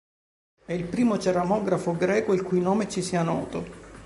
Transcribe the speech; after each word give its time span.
È 0.65 0.73
il 0.73 0.85
primo 0.85 1.19
ceramografo 1.19 1.95
greco 1.95 2.33
il 2.33 2.41
cui 2.41 2.59
nome 2.59 2.89
ci 2.89 3.03
sia 3.03 3.21
noto. 3.21 3.63